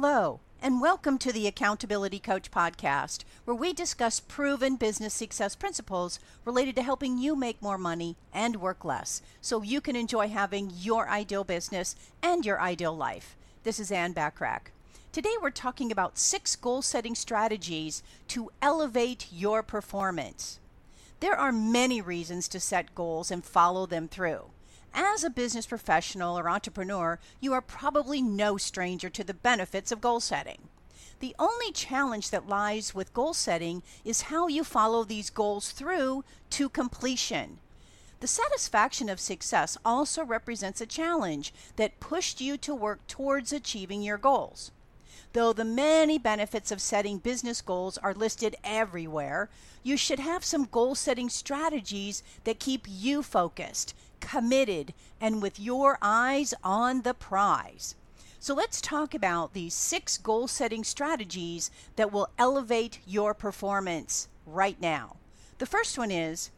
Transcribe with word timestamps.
Hello, 0.00 0.38
and 0.62 0.80
welcome 0.80 1.18
to 1.18 1.32
the 1.32 1.48
Accountability 1.48 2.20
Coach 2.20 2.52
podcast, 2.52 3.24
where 3.44 3.56
we 3.56 3.72
discuss 3.72 4.20
proven 4.20 4.76
business 4.76 5.12
success 5.12 5.56
principles 5.56 6.20
related 6.44 6.76
to 6.76 6.84
helping 6.84 7.18
you 7.18 7.34
make 7.34 7.60
more 7.60 7.78
money 7.78 8.16
and 8.32 8.60
work 8.60 8.84
less 8.84 9.22
so 9.40 9.60
you 9.60 9.80
can 9.80 9.96
enjoy 9.96 10.28
having 10.28 10.70
your 10.72 11.08
ideal 11.08 11.42
business 11.42 11.96
and 12.22 12.46
your 12.46 12.60
ideal 12.60 12.96
life. 12.96 13.36
This 13.64 13.80
is 13.80 13.90
Anne 13.90 14.14
Bachrach. 14.14 14.70
Today, 15.10 15.34
we're 15.42 15.50
talking 15.50 15.90
about 15.90 16.16
six 16.16 16.54
goal 16.54 16.80
setting 16.80 17.16
strategies 17.16 18.04
to 18.28 18.52
elevate 18.62 19.26
your 19.32 19.64
performance. 19.64 20.60
There 21.18 21.34
are 21.34 21.50
many 21.50 22.00
reasons 22.00 22.46
to 22.50 22.60
set 22.60 22.94
goals 22.94 23.32
and 23.32 23.44
follow 23.44 23.84
them 23.84 24.06
through. 24.06 24.44
As 25.00 25.22
a 25.22 25.30
business 25.30 25.64
professional 25.64 26.36
or 26.36 26.50
entrepreneur, 26.50 27.20
you 27.38 27.52
are 27.52 27.60
probably 27.60 28.20
no 28.20 28.56
stranger 28.56 29.08
to 29.08 29.22
the 29.22 29.32
benefits 29.32 29.92
of 29.92 30.00
goal 30.00 30.18
setting. 30.18 30.66
The 31.20 31.36
only 31.38 31.70
challenge 31.70 32.30
that 32.30 32.48
lies 32.48 32.96
with 32.96 33.14
goal 33.14 33.32
setting 33.32 33.84
is 34.04 34.22
how 34.22 34.48
you 34.48 34.64
follow 34.64 35.04
these 35.04 35.30
goals 35.30 35.70
through 35.70 36.24
to 36.50 36.68
completion. 36.68 37.60
The 38.18 38.26
satisfaction 38.26 39.08
of 39.08 39.20
success 39.20 39.78
also 39.84 40.24
represents 40.24 40.80
a 40.80 40.86
challenge 40.86 41.54
that 41.76 42.00
pushed 42.00 42.40
you 42.40 42.56
to 42.56 42.74
work 42.74 43.06
towards 43.06 43.52
achieving 43.52 44.02
your 44.02 44.18
goals. 44.18 44.72
Though 45.32 45.52
the 45.52 45.64
many 45.64 46.18
benefits 46.18 46.72
of 46.72 46.80
setting 46.80 47.18
business 47.18 47.60
goals 47.60 47.98
are 47.98 48.14
listed 48.14 48.56
everywhere, 48.64 49.48
you 49.84 49.96
should 49.96 50.18
have 50.18 50.44
some 50.44 50.64
goal 50.64 50.96
setting 50.96 51.28
strategies 51.28 52.24
that 52.42 52.58
keep 52.58 52.84
you 52.88 53.22
focused 53.22 53.94
committed, 54.20 54.94
and 55.20 55.42
with 55.42 55.58
your 55.58 55.98
eyes 56.02 56.54
on 56.62 57.02
the 57.02 57.14
prize. 57.14 57.94
So 58.40 58.54
let's 58.54 58.80
talk 58.80 59.14
about 59.14 59.52
these 59.52 59.74
six 59.74 60.16
goal 60.16 60.46
setting 60.46 60.84
strategies 60.84 61.70
that 61.96 62.12
will 62.12 62.28
elevate 62.38 63.00
your 63.06 63.34
performance 63.34 64.28
right 64.46 64.80
now. 64.80 65.16
The 65.58 65.66
first 65.66 65.98
one 65.98 66.10
is 66.10 66.50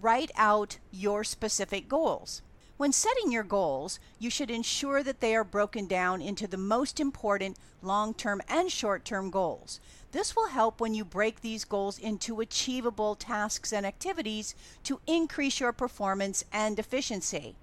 write 0.00 0.32
out 0.36 0.78
your 0.90 1.22
specific 1.24 1.88
goals. 1.88 2.42
When 2.78 2.92
setting 2.92 3.32
your 3.32 3.42
goals, 3.42 3.98
you 4.20 4.30
should 4.30 4.52
ensure 4.52 5.02
that 5.02 5.18
they 5.18 5.34
are 5.34 5.42
broken 5.42 5.88
down 5.88 6.22
into 6.22 6.46
the 6.46 6.56
most 6.56 7.00
important 7.00 7.56
long 7.82 8.14
term 8.14 8.40
and 8.46 8.70
short 8.70 9.04
term 9.04 9.30
goals. 9.30 9.80
This 10.12 10.36
will 10.36 10.46
help 10.46 10.80
when 10.80 10.94
you 10.94 11.04
break 11.04 11.40
these 11.40 11.64
goals 11.64 11.98
into 11.98 12.40
achievable 12.40 13.16
tasks 13.16 13.72
and 13.72 13.84
activities 13.84 14.54
to 14.84 15.00
increase 15.08 15.58
your 15.58 15.72
performance 15.72 16.44
and 16.52 16.78
efficiency. 16.78 17.56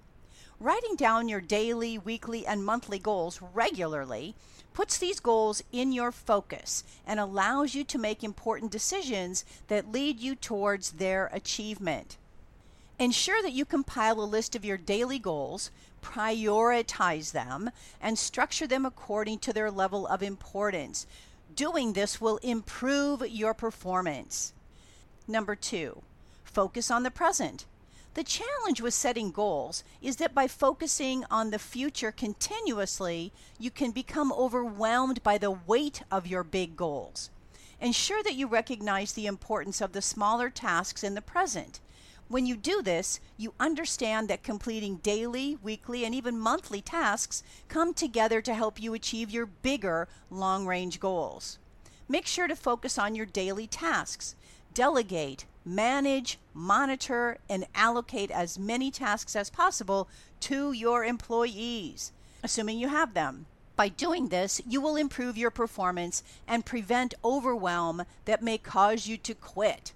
Writing 0.60 0.96
down 0.96 1.30
your 1.30 1.40
daily, 1.40 1.96
weekly, 1.96 2.46
and 2.46 2.62
monthly 2.62 2.98
goals 2.98 3.40
regularly 3.54 4.34
puts 4.74 4.98
these 4.98 5.18
goals 5.18 5.62
in 5.72 5.92
your 5.92 6.12
focus 6.12 6.84
and 7.06 7.18
allows 7.18 7.74
you 7.74 7.84
to 7.84 7.96
make 7.96 8.22
important 8.22 8.70
decisions 8.70 9.46
that 9.68 9.90
lead 9.90 10.20
you 10.20 10.34
towards 10.34 10.92
their 10.92 11.30
achievement. 11.32 12.18
Ensure 12.98 13.42
that 13.42 13.52
you 13.52 13.66
compile 13.66 14.18
a 14.20 14.24
list 14.24 14.56
of 14.56 14.64
your 14.64 14.78
daily 14.78 15.18
goals, 15.18 15.70
prioritize 16.02 17.32
them, 17.32 17.70
and 18.00 18.18
structure 18.18 18.66
them 18.66 18.86
according 18.86 19.38
to 19.40 19.52
their 19.52 19.70
level 19.70 20.06
of 20.06 20.22
importance. 20.22 21.06
Doing 21.54 21.92
this 21.92 22.22
will 22.22 22.38
improve 22.38 23.22
your 23.28 23.52
performance. 23.52 24.54
Number 25.28 25.54
two, 25.54 26.02
focus 26.42 26.90
on 26.90 27.02
the 27.02 27.10
present. 27.10 27.66
The 28.14 28.24
challenge 28.24 28.80
with 28.80 28.94
setting 28.94 29.30
goals 29.30 29.84
is 30.00 30.16
that 30.16 30.34
by 30.34 30.48
focusing 30.48 31.22
on 31.30 31.50
the 31.50 31.58
future 31.58 32.12
continuously, 32.12 33.30
you 33.58 33.70
can 33.70 33.90
become 33.90 34.32
overwhelmed 34.32 35.22
by 35.22 35.36
the 35.36 35.50
weight 35.50 36.02
of 36.10 36.26
your 36.26 36.42
big 36.42 36.78
goals. 36.78 37.28
Ensure 37.78 38.22
that 38.22 38.36
you 38.36 38.46
recognize 38.46 39.12
the 39.12 39.26
importance 39.26 39.82
of 39.82 39.92
the 39.92 40.00
smaller 40.00 40.48
tasks 40.48 41.04
in 41.04 41.14
the 41.14 41.20
present 41.20 41.80
when 42.28 42.46
you 42.46 42.56
do 42.56 42.82
this, 42.82 43.20
you 43.36 43.54
understand 43.60 44.28
that 44.28 44.42
completing 44.42 44.96
daily, 44.96 45.58
weekly, 45.62 46.04
and 46.04 46.14
even 46.14 46.38
monthly 46.38 46.80
tasks 46.80 47.42
come 47.68 47.94
together 47.94 48.40
to 48.42 48.54
help 48.54 48.82
you 48.82 48.94
achieve 48.94 49.30
your 49.30 49.46
bigger 49.46 50.08
long 50.30 50.66
range 50.66 50.98
goals. 50.98 51.58
Make 52.08 52.26
sure 52.26 52.48
to 52.48 52.56
focus 52.56 52.98
on 52.98 53.14
your 53.14 53.26
daily 53.26 53.66
tasks. 53.66 54.34
Delegate, 54.74 55.44
manage, 55.64 56.38
monitor, 56.52 57.38
and 57.48 57.66
allocate 57.74 58.30
as 58.30 58.58
many 58.58 58.90
tasks 58.90 59.36
as 59.36 59.50
possible 59.50 60.08
to 60.40 60.72
your 60.72 61.04
employees, 61.04 62.12
assuming 62.42 62.78
you 62.78 62.88
have 62.88 63.14
them. 63.14 63.46
By 63.76 63.88
doing 63.88 64.28
this, 64.28 64.60
you 64.66 64.80
will 64.80 64.96
improve 64.96 65.36
your 65.36 65.50
performance 65.50 66.22
and 66.48 66.64
prevent 66.64 67.14
overwhelm 67.24 68.04
that 68.24 68.42
may 68.42 68.58
cause 68.58 69.06
you 69.06 69.16
to 69.18 69.34
quit. 69.34 69.92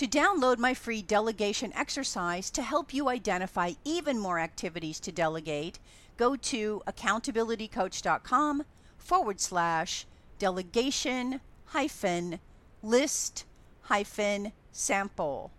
To 0.00 0.08
download 0.08 0.56
my 0.56 0.72
free 0.72 1.02
delegation 1.02 1.74
exercise 1.74 2.50
to 2.52 2.62
help 2.62 2.94
you 2.94 3.10
identify 3.10 3.72
even 3.84 4.18
more 4.18 4.38
activities 4.38 4.98
to 5.00 5.12
delegate, 5.12 5.78
go 6.16 6.36
to 6.36 6.80
accountabilitycoach.com 6.86 8.64
forward 8.96 9.40
slash 9.42 10.06
delegation 10.38 11.42
hyphen 11.66 12.40
list 12.82 13.44
hyphen 13.82 14.52
sample. 14.72 15.50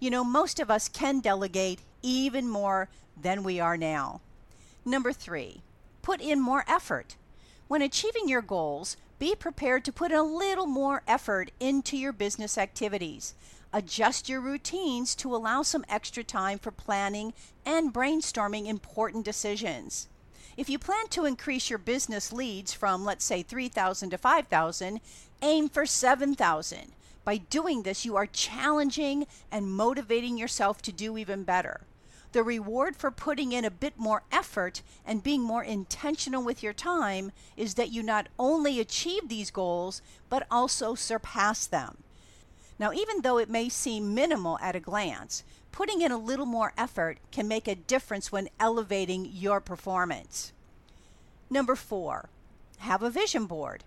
You 0.00 0.10
know, 0.10 0.24
most 0.24 0.58
of 0.58 0.68
us 0.68 0.88
can 0.88 1.20
delegate 1.20 1.78
even 2.02 2.48
more 2.48 2.88
than 3.16 3.44
we 3.44 3.60
are 3.60 3.76
now. 3.76 4.20
Number 4.84 5.12
three, 5.12 5.62
put 6.02 6.20
in 6.20 6.40
more 6.40 6.64
effort. 6.66 7.14
When 7.68 7.82
achieving 7.82 8.28
your 8.28 8.42
goals, 8.42 8.96
be 9.20 9.36
prepared 9.36 9.84
to 9.84 9.92
put 9.92 10.10
a 10.10 10.22
little 10.22 10.66
more 10.66 11.02
effort 11.06 11.52
into 11.60 11.96
your 11.96 12.12
business 12.12 12.58
activities. 12.58 13.34
Adjust 13.72 14.28
your 14.28 14.40
routines 14.40 15.14
to 15.14 15.34
allow 15.34 15.62
some 15.62 15.84
extra 15.88 16.24
time 16.24 16.58
for 16.58 16.72
planning 16.72 17.32
and 17.64 17.94
brainstorming 17.94 18.66
important 18.66 19.24
decisions. 19.24 20.08
If 20.56 20.68
you 20.68 20.76
plan 20.76 21.06
to 21.10 21.24
increase 21.24 21.70
your 21.70 21.78
business 21.78 22.32
leads 22.32 22.72
from, 22.72 23.04
let's 23.04 23.24
say, 23.24 23.44
3,000 23.44 24.10
to 24.10 24.18
5,000, 24.18 25.00
aim 25.42 25.68
for 25.68 25.86
7,000. 25.86 26.92
By 27.24 27.36
doing 27.36 27.84
this, 27.84 28.04
you 28.04 28.16
are 28.16 28.26
challenging 28.26 29.28
and 29.52 29.72
motivating 29.72 30.36
yourself 30.36 30.82
to 30.82 30.92
do 30.92 31.16
even 31.16 31.44
better. 31.44 31.82
The 32.32 32.42
reward 32.42 32.96
for 32.96 33.12
putting 33.12 33.52
in 33.52 33.64
a 33.64 33.70
bit 33.70 33.96
more 33.96 34.24
effort 34.32 34.82
and 35.06 35.22
being 35.22 35.42
more 35.42 35.62
intentional 35.62 36.42
with 36.42 36.62
your 36.62 36.72
time 36.72 37.30
is 37.56 37.74
that 37.74 37.92
you 37.92 38.02
not 38.02 38.28
only 38.36 38.80
achieve 38.80 39.28
these 39.28 39.52
goals, 39.52 40.02
but 40.28 40.46
also 40.50 40.96
surpass 40.96 41.66
them. 41.66 41.98
Now, 42.80 42.94
even 42.94 43.20
though 43.20 43.36
it 43.36 43.50
may 43.50 43.68
seem 43.68 44.14
minimal 44.14 44.58
at 44.60 44.74
a 44.74 44.80
glance, 44.80 45.44
putting 45.70 46.00
in 46.00 46.10
a 46.10 46.16
little 46.16 46.46
more 46.46 46.72
effort 46.78 47.18
can 47.30 47.46
make 47.46 47.68
a 47.68 47.74
difference 47.74 48.32
when 48.32 48.48
elevating 48.58 49.28
your 49.30 49.60
performance. 49.60 50.54
Number 51.50 51.76
four, 51.76 52.30
have 52.78 53.02
a 53.02 53.10
vision 53.10 53.44
board. 53.44 53.84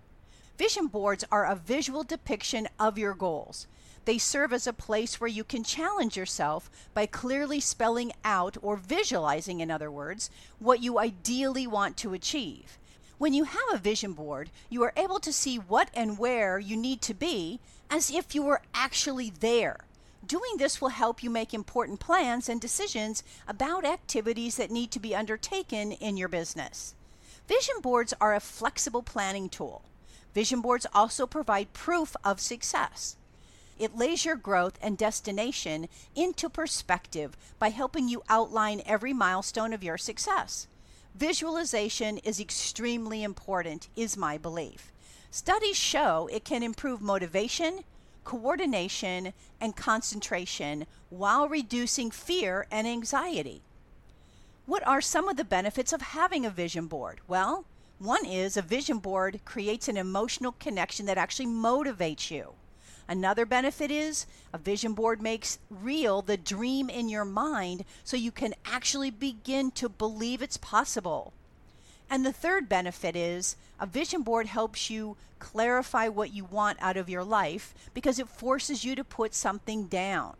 Vision 0.56 0.86
boards 0.86 1.24
are 1.32 1.44
a 1.44 1.56
visual 1.56 2.04
depiction 2.04 2.68
of 2.78 2.96
your 2.96 3.14
goals. 3.14 3.66
They 4.04 4.16
serve 4.16 4.52
as 4.52 4.68
a 4.68 4.72
place 4.72 5.20
where 5.20 5.26
you 5.26 5.42
can 5.42 5.64
challenge 5.64 6.16
yourself 6.16 6.70
by 6.94 7.06
clearly 7.06 7.58
spelling 7.58 8.12
out 8.24 8.56
or 8.62 8.76
visualizing, 8.76 9.58
in 9.58 9.72
other 9.72 9.90
words, 9.90 10.30
what 10.60 10.84
you 10.84 11.00
ideally 11.00 11.66
want 11.66 11.96
to 11.96 12.14
achieve. 12.14 12.78
When 13.16 13.32
you 13.32 13.44
have 13.44 13.62
a 13.72 13.78
vision 13.78 14.12
board, 14.12 14.50
you 14.68 14.82
are 14.82 14.92
able 14.96 15.20
to 15.20 15.32
see 15.32 15.56
what 15.56 15.88
and 15.94 16.18
where 16.18 16.58
you 16.58 16.76
need 16.76 17.00
to 17.02 17.14
be 17.14 17.60
as 17.88 18.10
if 18.10 18.34
you 18.34 18.42
were 18.42 18.62
actually 18.74 19.30
there. 19.30 19.78
Doing 20.26 20.56
this 20.56 20.80
will 20.80 20.88
help 20.88 21.22
you 21.22 21.30
make 21.30 21.54
important 21.54 22.00
plans 22.00 22.48
and 22.48 22.60
decisions 22.60 23.22
about 23.46 23.84
activities 23.84 24.56
that 24.56 24.70
need 24.70 24.90
to 24.90 24.98
be 24.98 25.14
undertaken 25.14 25.92
in 25.92 26.16
your 26.16 26.28
business. 26.28 26.94
Vision 27.46 27.76
boards 27.80 28.14
are 28.20 28.34
a 28.34 28.40
flexible 28.40 29.02
planning 29.02 29.48
tool. 29.48 29.82
Vision 30.32 30.60
boards 30.60 30.86
also 30.92 31.26
provide 31.26 31.72
proof 31.72 32.16
of 32.24 32.40
success. 32.40 33.16
It 33.78 33.96
lays 33.96 34.24
your 34.24 34.36
growth 34.36 34.78
and 34.82 34.98
destination 34.98 35.88
into 36.16 36.48
perspective 36.48 37.36
by 37.58 37.68
helping 37.68 38.08
you 38.08 38.22
outline 38.28 38.82
every 38.86 39.12
milestone 39.12 39.72
of 39.72 39.84
your 39.84 39.98
success. 39.98 40.66
Visualization 41.14 42.18
is 42.18 42.40
extremely 42.40 43.22
important, 43.22 43.88
is 43.94 44.16
my 44.16 44.36
belief. 44.36 44.90
Studies 45.30 45.76
show 45.76 46.28
it 46.32 46.44
can 46.44 46.64
improve 46.64 47.00
motivation, 47.00 47.84
coordination, 48.24 49.32
and 49.60 49.76
concentration 49.76 50.86
while 51.10 51.48
reducing 51.48 52.10
fear 52.10 52.66
and 52.68 52.88
anxiety. 52.88 53.62
What 54.66 54.84
are 54.88 55.00
some 55.00 55.28
of 55.28 55.36
the 55.36 55.44
benefits 55.44 55.92
of 55.92 56.02
having 56.02 56.44
a 56.44 56.50
vision 56.50 56.88
board? 56.88 57.20
Well, 57.28 57.64
one 58.00 58.26
is 58.26 58.56
a 58.56 58.62
vision 58.62 58.98
board 58.98 59.40
creates 59.44 59.86
an 59.86 59.96
emotional 59.96 60.52
connection 60.58 61.06
that 61.06 61.18
actually 61.18 61.46
motivates 61.46 62.28
you. 62.28 62.54
Another 63.06 63.44
benefit 63.44 63.90
is 63.90 64.26
a 64.52 64.58
vision 64.58 64.94
board 64.94 65.20
makes 65.20 65.58
real 65.68 66.22
the 66.22 66.36
dream 66.36 66.88
in 66.88 67.08
your 67.08 67.24
mind 67.24 67.84
so 68.02 68.16
you 68.16 68.32
can 68.32 68.54
actually 68.64 69.10
begin 69.10 69.70
to 69.72 69.88
believe 69.88 70.40
it's 70.40 70.56
possible. 70.56 71.32
And 72.08 72.24
the 72.24 72.32
third 72.32 72.68
benefit 72.68 73.14
is 73.14 73.56
a 73.78 73.86
vision 73.86 74.22
board 74.22 74.46
helps 74.46 74.88
you 74.88 75.16
clarify 75.38 76.08
what 76.08 76.32
you 76.32 76.44
want 76.44 76.78
out 76.80 76.96
of 76.96 77.08
your 77.08 77.24
life 77.24 77.74
because 77.92 78.18
it 78.18 78.28
forces 78.28 78.84
you 78.84 78.94
to 78.94 79.04
put 79.04 79.34
something 79.34 79.86
down. 79.86 80.36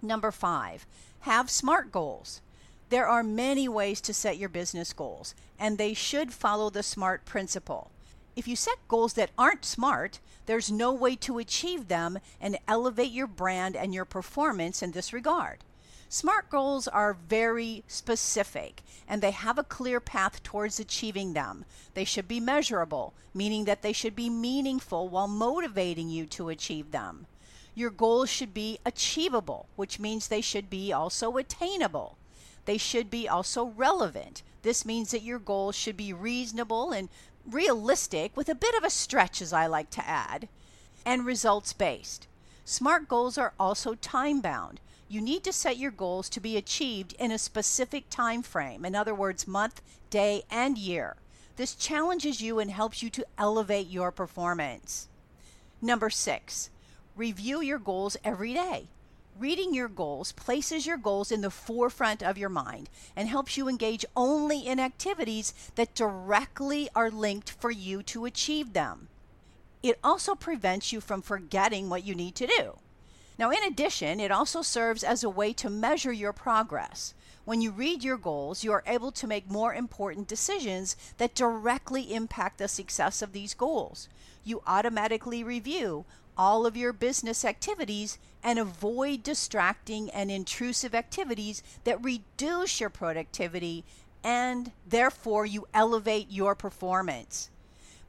Number 0.00 0.30
five, 0.30 0.86
have 1.20 1.50
SMART 1.50 1.92
goals. 1.92 2.40
There 2.88 3.06
are 3.06 3.22
many 3.22 3.68
ways 3.68 4.00
to 4.02 4.12
set 4.12 4.36
your 4.36 4.48
business 4.48 4.92
goals, 4.92 5.34
and 5.58 5.78
they 5.78 5.94
should 5.94 6.32
follow 6.32 6.68
the 6.68 6.82
SMART 6.82 7.24
principle. 7.24 7.91
If 8.34 8.48
you 8.48 8.56
set 8.56 8.78
goals 8.88 9.12
that 9.14 9.30
aren't 9.36 9.64
smart, 9.64 10.20
there's 10.46 10.70
no 10.70 10.92
way 10.92 11.16
to 11.16 11.38
achieve 11.38 11.88
them 11.88 12.18
and 12.40 12.58
elevate 12.66 13.12
your 13.12 13.26
brand 13.26 13.76
and 13.76 13.92
your 13.92 14.06
performance 14.06 14.82
in 14.82 14.92
this 14.92 15.12
regard. 15.12 15.58
SMART 16.08 16.50
goals 16.50 16.86
are 16.88 17.14
very 17.14 17.84
specific 17.86 18.82
and 19.08 19.22
they 19.22 19.30
have 19.30 19.58
a 19.58 19.64
clear 19.64 19.98
path 19.98 20.42
towards 20.42 20.78
achieving 20.78 21.32
them. 21.32 21.64
They 21.94 22.04
should 22.04 22.28
be 22.28 22.38
measurable, 22.38 23.14
meaning 23.32 23.64
that 23.64 23.80
they 23.80 23.94
should 23.94 24.14
be 24.14 24.28
meaningful 24.28 25.08
while 25.08 25.28
motivating 25.28 26.10
you 26.10 26.26
to 26.26 26.50
achieve 26.50 26.90
them. 26.90 27.26
Your 27.74 27.90
goals 27.90 28.28
should 28.28 28.52
be 28.52 28.78
achievable, 28.84 29.66
which 29.76 29.98
means 29.98 30.28
they 30.28 30.42
should 30.42 30.68
be 30.68 30.92
also 30.92 31.38
attainable. 31.38 32.18
They 32.64 32.76
should 32.78 33.10
be 33.10 33.26
also 33.28 33.64
relevant. 33.64 34.42
This 34.60 34.84
means 34.84 35.10
that 35.10 35.22
your 35.22 35.38
goals 35.38 35.74
should 35.74 35.96
be 35.96 36.12
reasonable 36.12 36.92
and 36.92 37.08
realistic 37.48 38.36
with 38.36 38.48
a 38.48 38.54
bit 38.54 38.74
of 38.74 38.84
a 38.84 38.90
stretch, 38.90 39.42
as 39.42 39.52
I 39.52 39.66
like 39.66 39.90
to 39.90 40.08
add, 40.08 40.48
and 41.04 41.26
results 41.26 41.72
based. 41.72 42.26
SMART 42.64 43.08
goals 43.08 43.36
are 43.36 43.54
also 43.58 43.94
time 43.94 44.40
bound 44.40 44.80
you 45.12 45.20
need 45.20 45.44
to 45.44 45.52
set 45.52 45.76
your 45.76 45.90
goals 45.90 46.30
to 46.30 46.40
be 46.40 46.56
achieved 46.56 47.14
in 47.18 47.30
a 47.30 47.38
specific 47.38 48.08
time 48.08 48.40
frame, 48.40 48.82
in 48.82 48.94
other 48.94 49.14
words, 49.14 49.46
month, 49.46 49.82
day, 50.08 50.42
and 50.50 50.78
year. 50.78 51.16
This 51.56 51.74
challenges 51.74 52.40
you 52.40 52.58
and 52.58 52.70
helps 52.70 53.02
you 53.02 53.10
to 53.10 53.26
elevate 53.36 53.88
your 53.88 54.10
performance. 54.10 55.08
Number 55.82 56.08
six, 56.08 56.70
review 57.14 57.60
your 57.60 57.78
goals 57.78 58.16
every 58.24 58.54
day. 58.54 58.88
Reading 59.38 59.74
your 59.74 59.88
goals 59.88 60.30
places 60.32 60.86
your 60.86 60.98
goals 60.98 61.32
in 61.32 61.40
the 61.40 61.50
forefront 61.50 62.22
of 62.22 62.36
your 62.36 62.50
mind 62.50 62.90
and 63.16 63.28
helps 63.28 63.56
you 63.56 63.68
engage 63.68 64.04
only 64.14 64.66
in 64.66 64.78
activities 64.78 65.54
that 65.74 65.94
directly 65.94 66.88
are 66.94 67.10
linked 67.10 67.50
for 67.50 67.70
you 67.70 68.02
to 68.04 68.26
achieve 68.26 68.72
them. 68.72 69.08
It 69.82 69.98
also 70.04 70.34
prevents 70.34 70.92
you 70.92 71.00
from 71.00 71.22
forgetting 71.22 71.88
what 71.88 72.04
you 72.04 72.14
need 72.14 72.34
to 72.36 72.46
do. 72.46 72.78
Now, 73.38 73.50
in 73.50 73.64
addition, 73.64 74.20
it 74.20 74.30
also 74.30 74.62
serves 74.62 75.02
as 75.02 75.24
a 75.24 75.30
way 75.30 75.52
to 75.54 75.70
measure 75.70 76.12
your 76.12 76.32
progress. 76.32 77.14
When 77.44 77.60
you 77.60 77.72
read 77.72 78.04
your 78.04 78.18
goals, 78.18 78.62
you 78.62 78.70
are 78.70 78.84
able 78.86 79.10
to 79.12 79.26
make 79.26 79.50
more 79.50 79.74
important 79.74 80.28
decisions 80.28 80.94
that 81.16 81.34
directly 81.34 82.14
impact 82.14 82.58
the 82.58 82.68
success 82.68 83.22
of 83.22 83.32
these 83.32 83.54
goals. 83.54 84.08
You 84.44 84.62
automatically 84.66 85.42
review 85.42 86.04
all 86.36 86.66
of 86.66 86.76
your 86.76 86.92
business 86.92 87.44
activities 87.44 88.18
and 88.42 88.58
avoid 88.58 89.22
distracting 89.22 90.10
and 90.10 90.30
intrusive 90.30 90.94
activities 90.94 91.62
that 91.84 92.02
reduce 92.02 92.80
your 92.80 92.90
productivity 92.90 93.84
and 94.24 94.72
therefore 94.86 95.46
you 95.46 95.66
elevate 95.74 96.30
your 96.30 96.54
performance. 96.54 97.50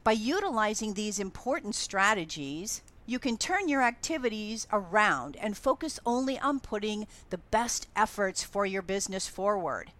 By 0.02 0.12
utilizing 0.12 0.94
these 0.94 1.18
important 1.18 1.74
strategies, 1.74 2.82
you 3.06 3.18
can 3.18 3.36
turn 3.36 3.68
your 3.68 3.82
activities 3.82 4.66
around 4.72 5.36
and 5.36 5.56
focus 5.56 5.98
only 6.06 6.38
on 6.38 6.60
putting 6.60 7.06
the 7.30 7.38
best 7.38 7.86
efforts 7.96 8.42
for 8.42 8.64
your 8.64 8.82
business 8.82 9.28
forward. 9.28 9.92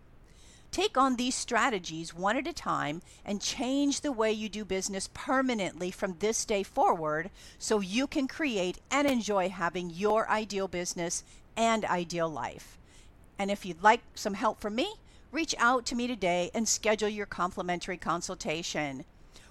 Take 0.75 0.99
on 0.99 1.15
these 1.15 1.37
strategies 1.37 2.13
one 2.13 2.37
at 2.37 2.49
a 2.49 2.53
time 2.53 3.01
and 3.25 3.41
change 3.41 4.01
the 4.01 4.11
way 4.11 4.33
you 4.33 4.49
do 4.49 4.65
business 4.65 5.09
permanently 5.15 5.93
from 5.93 6.17
this 6.19 6.45
day 6.45 6.65
forward 6.65 7.31
so 7.61 7.79
you 7.79 8.09
can 8.09 8.27
create 8.27 8.81
and 8.91 9.07
enjoy 9.07 9.51
having 9.51 9.89
your 9.89 10.29
ideal 10.29 10.67
business 10.67 11.23
and 11.57 11.85
ideal 11.85 12.29
life. 12.29 12.77
And 13.39 13.53
if 13.53 13.65
you'd 13.65 13.85
like 13.85 14.01
some 14.17 14.35
help 14.35 14.61
from 14.61 14.75
me, 14.75 14.95
reach 15.31 15.55
out 15.61 15.87
to 15.87 15.95
me 15.95 16.09
today 16.09 16.51
and 16.53 16.67
schedule 16.67 17.09
your 17.09 17.27
complimentary 17.27 17.97
consultation. 17.97 19.05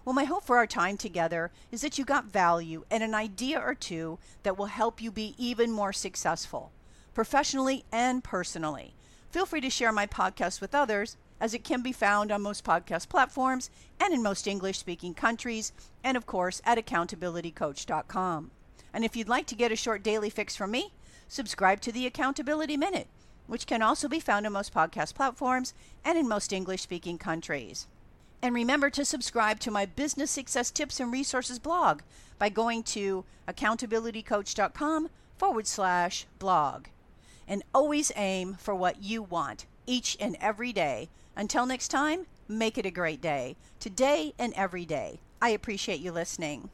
Well, 0.04 0.14
my 0.14 0.25
hope 0.25 0.44
for 0.44 0.58
our 0.58 0.68
time 0.68 0.98
together 0.98 1.52
is 1.72 1.80
that 1.84 1.98
you 1.98 2.04
got 2.04 2.25
value 2.25 2.84
and 2.92 3.02
an 3.02 3.16
idea 3.16 3.62
or 3.62 3.75
two 3.75 4.20
that 4.44 4.58
will 4.58 4.66
help 4.66 5.02
you 5.02 5.10
be 5.10 5.36
even 5.38 5.72
more 5.72 5.94
successful, 5.94 6.74
professionally 7.14 7.86
and 7.94 8.25
personally. 8.25 8.94
Feel 9.33 9.47
free 9.47 9.62
to 9.62 9.69
share 9.71 9.91
my 9.91 10.06
podcast 10.06 10.62
with 10.62 10.75
others, 10.75 11.18
as 11.41 11.56
it 11.56 11.63
can 11.63 11.81
be 11.81 11.91
found 11.91 12.31
on 12.31 12.44
most 12.44 12.63
podcast 12.63 13.09
platforms 13.09 13.71
and 14.00 14.13
in 14.13 14.21
most 14.21 14.45
English 14.45 14.77
speaking 14.77 15.15
countries, 15.15 15.74
and 16.03 16.15
of 16.15 16.27
course 16.27 16.62
at 16.65 16.77
accountabilitycoach.com. 16.77 18.51
And 18.94 19.03
if 19.03 19.15
you'd 19.15 19.27
like 19.27 19.47
to 19.47 19.56
get 19.56 19.71
a 19.71 19.75
short 19.75 20.03
daily 20.03 20.30
fix 20.30 20.56
from 20.56 20.69
me, 20.69 20.94
subscribe 21.27 21.81
to 21.81 21.91
the 21.91 22.06
Accountability 22.06 22.77
Minute, 22.77 23.07
which 23.47 23.65
can 23.65 23.81
also 23.81 24.07
be 24.07 24.19
found 24.19 24.45
on 24.45 24.53
most 24.53 24.71
podcast 24.71 25.15
platforms 25.15 25.74
and 26.06 26.15
in 26.15 26.27
most 26.27 26.53
English 26.53 26.83
speaking 26.83 27.18
countries. 27.18 27.88
And 28.39 28.53
remember 28.53 28.91
to 28.91 29.03
subscribe 29.03 29.59
to 29.62 29.71
my 29.71 29.88
business 29.88 30.29
success 30.29 30.69
tips 30.69 31.00
and 31.00 31.12
resources 31.12 31.57
blog 31.57 32.01
by 32.38 32.50
going 32.50 32.83
to 32.83 33.25
accountabilitycoach.com 33.47 35.09
forward 35.39 35.65
slash 35.65 36.27
blog. 36.38 36.86
And 37.48 37.63
always 37.74 38.12
aim 38.16 38.56
for 38.60 38.74
what 38.75 39.01
you 39.01 39.24
want 39.24 39.66
each 39.86 40.18
and 40.19 40.38
every 40.40 40.74
day. 40.74 41.10
Until 41.36 41.66
next 41.66 41.90
time, 41.90 42.28
make 42.48 42.78
it 42.78 42.86
a 42.86 42.92
great 42.92 43.22
day, 43.22 43.56
today 43.80 44.34
and 44.38 44.54
every 44.56 44.86
day. 44.86 45.19
I 45.42 45.50
appreciate 45.50 46.00
you 46.00 46.12
listening. 46.12 46.69